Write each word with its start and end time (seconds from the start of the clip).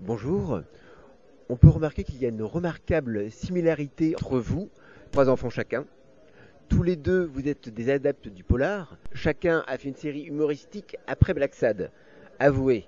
Bonjour. 0.00 0.60
On 1.48 1.56
peut 1.56 1.68
remarquer 1.68 2.04
qu'il 2.04 2.22
y 2.22 2.24
a 2.24 2.28
une 2.28 2.44
remarquable 2.44 3.32
similarité 3.32 4.14
entre 4.14 4.38
vous, 4.38 4.70
trois 5.10 5.28
enfants 5.28 5.50
chacun. 5.50 5.86
Tous 6.68 6.84
les 6.84 6.94
deux, 6.94 7.24
vous 7.24 7.48
êtes 7.48 7.68
des 7.68 7.90
adeptes 7.90 8.28
du 8.28 8.44
polar. 8.44 8.96
Chacun 9.12 9.64
a 9.66 9.76
fait 9.76 9.88
une 9.88 9.96
série 9.96 10.22
humoristique 10.22 10.96
après 11.08 11.34
Black 11.34 11.52
Sad. 11.52 11.90
Avouez, 12.38 12.86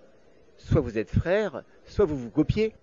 soit 0.56 0.80
vous 0.80 0.98
êtes 0.98 1.10
frères, 1.10 1.64
soit 1.84 2.04
vous 2.04 2.16
vous 2.16 2.30
copiez. 2.30 2.74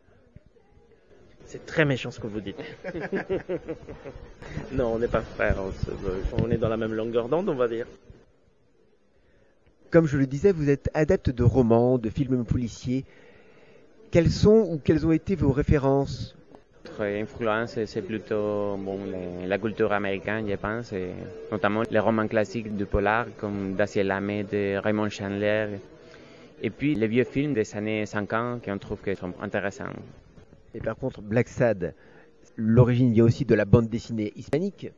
C'est 1.46 1.66
très 1.66 1.86
méchant 1.86 2.12
ce 2.12 2.20
que 2.20 2.28
vous 2.28 2.42
dites. 2.42 2.60
non, 4.74 4.96
on 4.96 5.00
n'est 5.00 5.08
pas 5.08 5.22
frères. 5.22 5.56
On, 5.60 6.44
on 6.44 6.52
est 6.52 6.58
dans 6.58 6.70
la 6.70 6.78
même 6.78 6.94
longueur 6.94 7.30
d'onde, 7.30 7.48
on 7.48 7.56
va 7.56 7.70
dire. 7.70 7.88
Comme 9.90 10.06
je 10.06 10.18
le 10.18 10.28
disais, 10.28 10.52
vous 10.52 10.70
êtes 10.70 10.90
adepte 10.94 11.30
de 11.30 11.44
romans, 11.44 11.98
de 11.98 12.10
films 12.10 12.44
policiers. 12.44 13.06
Quelles 14.18 14.32
sont 14.32 14.66
ou 14.72 14.80
quelles 14.84 15.06
ont 15.06 15.12
été 15.12 15.36
vos 15.36 15.52
références? 15.52 16.36
Notre 16.86 17.04
influence, 17.04 17.78
c'est 17.86 18.02
plutôt 18.02 18.76
bon, 18.76 18.98
les- 19.06 19.46
la 19.46 19.60
culture 19.60 19.92
américaine, 19.94 20.48
je 20.50 20.56
pense, 20.56 20.92
et 20.92 21.10
notamment 21.52 21.84
les 21.92 22.00
romans 22.00 22.28
classiques 22.28 22.76
du 22.76 22.88
polar 22.88 23.28
comme 23.40 23.76
Dacier 23.76 24.02
Lamé 24.04 24.44
de 24.44 24.78
Raymond 24.78 25.10
Chandler. 25.10 25.68
Et 26.64 26.72
puis 26.72 26.96
les 26.96 27.06
vieux 27.06 27.26
films 27.26 27.54
des 27.54 27.76
années 27.76 28.08
50 28.08 28.66
qu'on 28.66 28.80
trouve 28.80 28.98
qui 29.04 29.16
sont 29.16 29.34
intéressants. 29.40 29.94
Et 30.74 30.80
par 30.80 30.96
contre, 30.96 31.22
Black 31.22 31.48
Sad, 31.48 31.94
l'origine 32.56 33.14
vient 33.14 33.26
aussi 33.26 33.46
de 33.46 33.54
la 33.54 33.66
bande 33.66 33.88
dessinée 33.88 34.34
hispanique. 34.36 34.90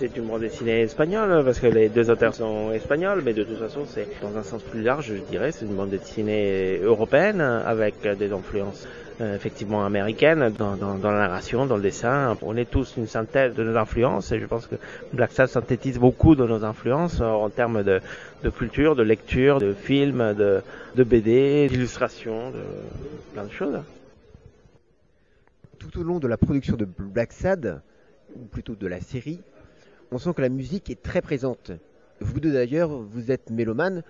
C'est 0.00 0.16
une 0.16 0.28
bande 0.28 0.40
dessinée 0.40 0.80
espagnole 0.80 1.44
parce 1.44 1.60
que 1.60 1.66
les 1.66 1.90
deux 1.90 2.08
auteurs 2.10 2.34
sont 2.34 2.72
espagnols, 2.72 3.20
mais 3.22 3.34
de 3.34 3.44
toute 3.44 3.58
façon, 3.58 3.84
c'est 3.84 4.08
dans 4.22 4.34
un 4.34 4.42
sens 4.42 4.62
plus 4.62 4.80
large, 4.80 5.08
je 5.08 5.22
dirais, 5.30 5.52
c'est 5.52 5.66
une 5.66 5.74
bande 5.74 5.90
dessinée 5.90 6.78
européenne 6.82 7.42
avec 7.42 7.96
des 8.18 8.32
influences 8.32 8.88
euh, 9.20 9.36
effectivement 9.36 9.84
américaines 9.84 10.54
dans, 10.56 10.76
dans, 10.76 10.94
dans 10.94 11.10
la 11.10 11.18
narration, 11.18 11.66
dans 11.66 11.76
le 11.76 11.82
dessin. 11.82 12.34
On 12.40 12.56
est 12.56 12.64
tous 12.64 12.94
une 12.96 13.06
synthèse 13.06 13.52
de 13.52 13.62
nos 13.62 13.76
influences 13.76 14.32
et 14.32 14.40
je 14.40 14.46
pense 14.46 14.66
que 14.66 14.76
Black 15.12 15.32
Sad 15.32 15.48
synthétise 15.48 15.98
beaucoup 15.98 16.34
de 16.34 16.46
nos 16.46 16.64
influences 16.64 17.20
en 17.20 17.50
termes 17.50 17.82
de, 17.82 18.00
culture, 18.56 18.96
de 18.96 19.02
lecture, 19.02 19.58
de 19.58 19.74
films, 19.74 20.32
de, 20.32 20.62
de 20.96 21.04
BD, 21.04 21.68
d'illustration, 21.68 22.52
de 22.52 22.62
plein 23.34 23.44
de 23.44 23.52
choses. 23.52 23.78
Tout 25.78 26.00
au 26.00 26.02
long 26.02 26.20
de 26.20 26.26
la 26.26 26.38
production 26.38 26.78
de 26.78 26.86
Black 26.86 27.34
Sad, 27.34 27.82
ou 28.34 28.46
plutôt 28.46 28.74
de 28.74 28.86
la 28.86 29.02
série, 29.02 29.40
on 30.12 30.18
sent 30.18 30.34
que 30.34 30.42
la 30.42 30.48
musique 30.48 30.90
est 30.90 31.02
très 31.02 31.20
présente. 31.20 31.72
Vous 32.20 32.40
deux 32.40 32.52
d'ailleurs, 32.52 32.90
vous 32.90 33.30
êtes 33.30 33.50
mélomane. 33.50 34.02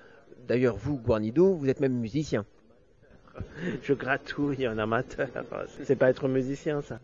D'ailleurs, 0.48 0.76
vous, 0.76 0.96
Guarnido, 0.96 1.54
vous 1.54 1.68
êtes 1.68 1.80
même 1.80 1.94
musicien. 1.94 2.44
Je 3.82 3.92
gratouille 3.92 4.66
un 4.66 4.78
amateur. 4.78 5.28
C'est 5.84 5.96
pas 5.96 6.10
être 6.10 6.28
musicien, 6.28 6.80
ça. 6.80 7.00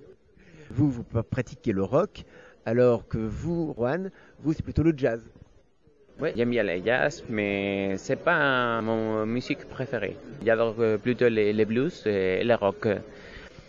Vous, 0.71 0.91
vous 0.91 1.05
pratiquez 1.05 1.73
le 1.73 1.85
rock, 1.85 2.25
alors 2.65 3.07
que 3.07 3.19
vous, 3.19 3.73
Juan, 3.77 4.11
vous, 4.41 4.53
c'est 4.53 4.65
plutôt 4.65 4.83
le 4.83 4.93
jazz. 4.97 5.23
Oui, 6.19 6.31
j'aime 6.35 6.51
bien 6.51 6.65
le 6.65 6.83
jazz, 6.85 7.23
mais 7.29 7.97
c'est 7.99 8.17
pas 8.17 8.81
mon 8.81 9.27
musique 9.27 9.69
préférée. 9.69 10.17
J'adore 10.45 10.75
euh, 10.81 10.97
plutôt 10.97 11.29
les, 11.29 11.53
les 11.53 11.65
blues 11.67 12.03
et 12.07 12.43
le 12.43 12.55
rock. 12.55 12.89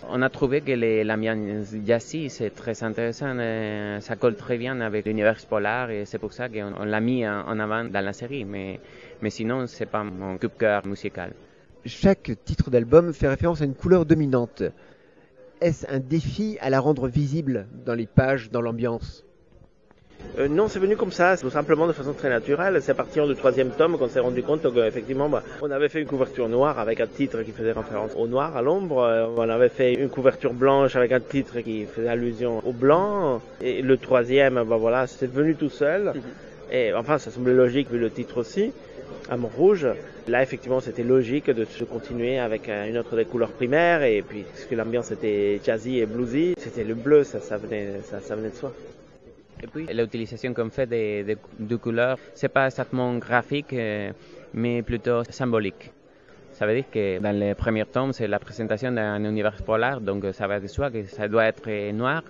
On 0.03 0.22
a 0.23 0.30
trouvé 0.30 0.62
que 0.62 0.72
l'ambiance 1.03 1.73
jazzy, 1.86 2.30
c'est 2.30 2.52
très 2.52 2.84
intéressant. 2.84 3.38
euh, 3.40 4.00
Ça 4.00 4.16
colle 4.16 4.36
très 4.36 4.58
bien 4.58 4.80
avec 4.81 5.06
l'univers 5.06 5.38
polar 5.48 5.89
et 5.92 6.06
c'est 6.06 6.20
pour 6.20 6.34
ça 6.34 6.50
qu'on 6.50 6.73
on 6.80 6.86
l'a 6.86 7.00
mis 7.02 7.28
en 7.28 7.48
en 7.48 7.59
avant 7.59 7.84
dans 7.86 8.06
la 8.06 8.14
série. 8.14 8.45
Mais, 8.45 8.80
mais 9.22 9.30
sinon, 9.30 9.67
c'est 9.67 9.86
pas 9.88 10.04
mon 10.04 10.38
coup 10.38 10.48
de 10.48 10.54
cœur 10.58 10.86
musical. 10.88 11.34
Chaque 11.86 12.31
titre 12.45 12.70
d'album 12.72 13.14
fait 13.14 13.28
référence 13.28 13.62
à 13.62 13.66
une 13.66 13.76
couleur 13.76 14.06
dominante. 14.06 14.64
Est-ce 15.62 15.86
un 15.89 16.00
défi 16.00 16.58
à 16.61 16.70
la 16.72 16.80
rendre 16.80 17.08
visible 17.08 17.67
dans 17.86 17.95
les 17.95 18.08
pages, 18.08 18.52
dans 18.52 18.61
l'ambiance? 18.61 19.27
Euh, 20.39 20.47
non, 20.47 20.67
c'est 20.67 20.77
venu 20.77 20.95
comme 20.95 21.11
ça, 21.11 21.36
tout 21.36 21.49
simplement 21.49 21.87
de 21.87 21.93
façon 21.93 22.14
très 22.14 22.30
naturelle. 22.30 22.77
C'est 22.81 22.92
à 22.92 22.95
partir 22.95 23.27
du 23.27 23.33
troisième 23.36 23.71
tome 23.71 23.98
qu'on 23.98 24.08
s'est 24.08 24.20
rendu 24.20 24.43
compte 24.43 24.71
qu'effectivement, 24.71 25.30
bah, 25.30 25.42
on 25.64 25.71
avait 25.71 25.89
fait 25.89 25.99
une 26.02 26.08
couverture 26.08 26.48
noire 26.48 26.77
avec 26.77 26.99
un 27.02 27.08
titre 27.08 27.42
qui 27.42 27.52
faisait 27.52 27.71
référence 27.71 28.11
au 28.15 28.27
noir, 28.27 28.55
à 28.55 28.61
l'ombre. 28.61 28.99
Euh, 29.02 29.26
On 29.36 29.49
avait 29.49 29.70
fait 29.70 29.93
une 29.93 30.09
couverture 30.09 30.53
blanche 30.53 30.95
avec 30.95 31.11
un 31.11 31.20
titre 31.20 31.59
qui 31.61 31.86
faisait 31.86 32.09
allusion 32.09 32.61
au 32.67 32.71
blanc. 32.71 33.42
Et 33.61 33.81
le 33.81 33.97
troisième, 33.97 34.64
bah 34.64 34.77
voilà, 34.77 35.08
c'est 35.08 35.31
venu 35.31 35.55
tout 35.55 35.70
seul. 35.70 36.14
Et 36.71 36.93
enfin, 36.93 37.17
ça 37.17 37.31
semblait 37.31 37.55
logique 37.55 37.89
vu 37.89 37.97
le 37.97 38.11
titre 38.11 38.37
aussi. 38.37 38.71
Amour 39.30 39.52
rouge. 39.58 39.87
Là, 40.27 40.43
effectivement, 40.43 40.81
c'était 40.81 41.03
logique 41.03 41.49
de 41.49 41.65
se 41.65 41.83
continuer 41.83 42.37
avec 42.37 42.70
euh, 42.70 42.87
une 42.87 42.97
autre 42.99 43.15
des 43.15 43.26
couleurs 43.26 43.52
primaires. 43.52 44.03
Et 44.03 44.21
puis, 44.21 44.43
puisque 44.53 44.71
l'ambiance 44.73 45.09
était 45.11 45.59
jazzy 45.65 45.97
et 45.99 46.05
bluesy, 46.05 46.53
c'était 46.59 46.83
le 46.83 46.93
bleu, 46.93 47.23
ça, 47.23 47.39
ça, 47.39 47.58
venait, 47.58 48.02
ça, 48.03 48.20
ça 48.21 48.36
venait 48.36 48.49
de 48.49 48.55
soi. 48.55 48.71
Et 49.64 49.68
puis, 49.68 49.88
l'utilisation 49.92 50.54
qu'on 50.54 50.70
fait 50.70 50.86
des, 50.86 51.23
des, 51.23 51.38
de 51.60 51.76
couleurs, 51.76 52.18
c'est 52.34 52.50
pas 52.50 52.66
exactement 52.66 53.16
graphique, 53.18 53.73
euh, 53.73 54.12
mais 54.54 54.82
plutôt 54.84 55.23
symbolique. 55.30 55.92
Ça 56.52 56.66
veut 56.66 56.73
dire 56.73 56.86
que 56.92 57.20
dans 57.20 57.38
les 57.38 57.54
premiers 57.54 57.86
tomes, 57.86 58.14
c'est 58.14 58.28
la 58.28 58.40
présentation 58.40 58.92
d'un 58.92 59.23
univers 59.23 59.62
polaire, 59.64 60.02
donc 60.02 60.26
ça 60.34 60.48
va 60.48 60.60
de 60.60 60.68
soi 60.68 60.90
que 60.90 61.04
ça 61.04 61.28
doit 61.28 61.45
être 61.45 61.92
noir. 61.92 62.23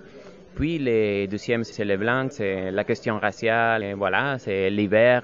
Puis 0.56 0.80
le 0.80 1.28
deuxième, 1.28 1.64
c'est 1.64 1.86
le 1.86 1.98
blanc, 1.98 2.28
c'est 2.30 2.72
la 2.72 2.84
question 2.84 3.20
raciale, 3.20 3.84
et 3.84 3.94
voilà, 3.94 4.38
c'est 4.40 4.70
l'hiver. 4.70 5.22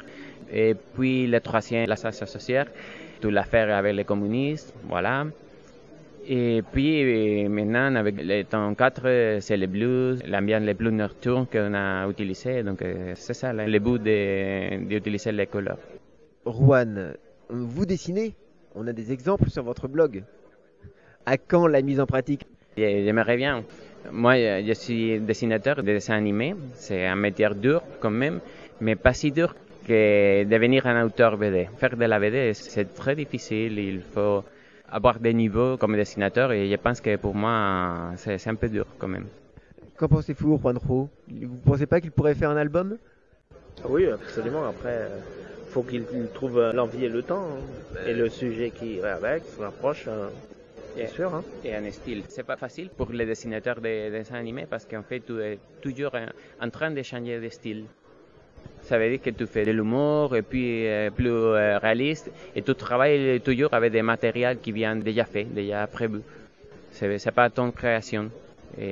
Et 0.51 0.75
puis 0.75 1.27
le 1.27 1.39
troisième, 1.39 1.89
la 1.89 1.95
sociale, 1.95 2.67
toute 3.19 3.33
l'affaire 3.33 3.75
avec 3.75 3.95
les 3.95 4.05
communistes, 4.05 4.73
voilà. 4.87 5.25
Et 6.25 6.61
puis 6.71 7.03
euh, 7.03 7.49
maintenant, 7.49 7.95
avec 7.95 8.15
le 8.17 8.43
temps 8.43 8.73
4, 8.73 9.39
c'est 9.41 9.57
le 9.57 9.67
blues, 9.67 10.21
l'ambiance 10.25 10.63
le 10.63 10.73
plus 10.73 10.91
nocturne 10.91 11.45
qu'on 11.51 11.73
a 11.73 12.07
utilisé. 12.07 12.63
Donc 12.63 12.81
euh, 12.81 13.11
c'est 13.15 13.33
ça 13.33 13.51
le 13.51 13.79
but 13.79 14.01
d'utiliser 14.87 15.31
les 15.33 15.47
couleurs. 15.47 15.79
Juan, 16.45 17.13
vous 17.49 17.85
dessinez? 17.85 18.33
On 18.75 18.87
a 18.87 18.93
des 18.93 19.11
exemples 19.11 19.49
sur 19.49 19.63
votre 19.63 19.87
blog. 19.87 20.23
À 21.25 21.37
quand 21.37 21.67
la 21.67 21.81
mise 21.81 21.99
en 21.99 22.05
pratique? 22.05 22.47
J'aimerais 22.77 23.37
bien. 23.37 23.63
Moi, 24.11 24.35
euh, 24.35 24.63
je 24.65 24.73
suis 24.73 25.19
dessinateur 25.19 25.77
de 25.77 25.81
dessin 25.83 26.15
animé. 26.15 26.55
C'est 26.73 27.05
un 27.05 27.15
métier 27.15 27.49
dur 27.55 27.83
quand 27.99 28.09
même, 28.09 28.39
mais 28.81 28.95
pas 28.95 29.13
si 29.13 29.31
dur 29.31 29.55
que 29.87 30.43
devenir 30.45 30.87
un 30.87 31.05
auteur 31.05 31.37
BD. 31.37 31.67
Faire 31.77 31.97
de 31.97 32.05
la 32.05 32.19
BD, 32.19 32.53
c'est 32.53 32.93
très 32.93 33.15
difficile. 33.15 33.77
Il 33.77 34.01
faut 34.01 34.43
avoir 34.93 35.19
des 35.19 35.33
niveaux 35.33 35.75
comme 35.77 35.95
dessinateur 35.95 36.51
et 36.51 36.69
je 36.69 36.75
pense 36.75 37.01
que 37.01 37.15
pour 37.15 37.33
moi, 37.33 38.13
c'est 38.17 38.47
un 38.47 38.55
peu 38.55 38.69
dur 38.69 38.85
quand 38.99 39.07
même. 39.07 39.25
Qu'en 39.97 40.07
pensez-vous, 40.07 40.59
Juanjo 40.59 41.09
Vous 41.27 41.57
pensez 41.65 41.87
pas 41.87 41.99
qu'il 41.99 42.11
pourrait 42.11 42.35
faire 42.35 42.51
un 42.51 42.57
album? 42.57 42.97
Oui, 43.85 44.05
absolument. 44.07 44.65
Après, 44.65 44.97
euh, 45.01 45.19
faut 45.69 45.81
qu'il 45.81 46.05
il 46.13 46.27
trouve 46.27 46.59
euh, 46.59 46.71
l'envie 46.73 47.05
et 47.05 47.09
le 47.09 47.23
temps 47.23 47.43
hein. 47.43 48.07
et 48.07 48.13
le 48.13 48.29
sujet 48.29 48.69
qui 48.69 48.99
va 48.99 49.15
avec, 49.15 49.43
son 49.57 49.63
approche, 49.63 50.07
bien 50.95 51.07
sûr. 51.07 51.33
Hein. 51.33 51.43
et 51.65 51.75
un 51.75 51.89
style. 51.91 52.23
C'est 52.29 52.45
pas 52.45 52.57
facile 52.57 52.89
pour 52.89 53.11
les 53.11 53.25
dessinateurs 53.25 53.81
de 53.81 54.11
dessins 54.11 54.35
animés 54.35 54.67
parce 54.69 54.85
qu'en 54.85 55.03
fait, 55.03 55.21
tu 55.21 55.41
es 55.41 55.57
toujours 55.81 56.11
en 56.61 56.69
train 56.69 56.91
de 56.91 57.01
changer 57.01 57.39
de 57.39 57.49
style. 57.49 57.85
Ça 58.83 58.97
veut 58.97 59.09
dire 59.09 59.21
que 59.21 59.29
tu 59.29 59.45
fais 59.47 59.65
de 59.65 59.71
l'humour 59.71 60.35
et 60.35 60.41
puis 60.41 60.87
euh, 60.87 61.09
plus 61.09 61.29
euh, 61.29 61.77
réaliste 61.79 62.29
et 62.55 62.61
tu 62.61 62.75
travailles 62.75 63.39
toujours 63.41 63.73
avec 63.73 63.91
des 63.91 64.01
matériels 64.01 64.59
qui 64.59 64.71
viennent 64.71 65.01
déjà 65.01 65.25
faits, 65.25 65.53
déjà 65.53 65.87
prévus. 65.87 66.21
C'est 66.91 67.17
c'est 67.17 67.31
pas 67.31 67.49
ton 67.49 67.71
création. 67.71 68.29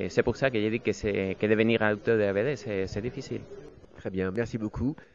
C'est 0.08 0.22
pour 0.22 0.36
ça 0.36 0.48
que 0.50 0.58
j'ai 0.60 0.70
dit 0.70 0.80
que, 0.80 1.46
devenir 1.46 1.82
auteur 1.82 2.16
de 2.16 2.32
BD, 2.32 2.56
c'est 2.56 2.86
c'est 2.86 3.00
difficile. 3.00 3.40
Très 3.96 4.10
bien, 4.10 4.30
merci 4.30 4.56
beaucoup. 4.56 4.94